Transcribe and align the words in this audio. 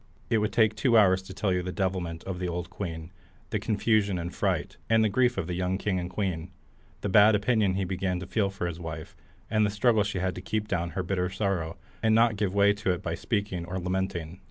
It 0.31 0.39
would 0.39 0.51
take 0.51 0.73
two 0.75 0.97
hours 0.97 1.21
to 1.21 1.31
tell 1.31 1.53
you 1.53 1.61
the 1.61 1.71
devilment 1.71 2.23
of 2.23 2.39
the 2.39 2.47
old 2.47 2.71
queen, 2.71 3.11
the 3.51 3.59
confusion 3.59 4.17
and 4.17 4.33
fright, 4.33 4.77
and 4.89 5.13
grief 5.13 5.37
of 5.37 5.45
the 5.45 5.53
young 5.53 5.77
king 5.77 5.99
and 5.99 6.09
queen, 6.09 6.49
the 7.01 7.07
bad 7.07 7.35
opinion 7.35 7.75
he 7.75 7.83
began 7.83 8.19
to 8.19 8.25
feel 8.25 8.47
of 8.47 8.57
his 8.57 8.79
wife, 8.79 9.15
and 9.51 9.63
the 9.63 9.69
struggle 9.69 10.01
she 10.03 10.17
had 10.17 10.33
to 10.33 10.41
keep 10.41 10.67
down 10.67 10.89
her 10.97 11.03
bitter 11.03 11.29
sorrow, 11.29 11.77
and 12.01 12.15
not 12.15 12.35
give 12.35 12.51
way 12.55 12.73
to 12.73 12.89
it 12.91 13.03
by 13.03 13.13
speaking 13.13 13.63
or 13.67 13.77
lamenting. 13.77 14.39